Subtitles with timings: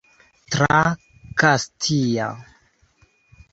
[0.55, 0.79] Tra
[1.43, 2.27] Kastia.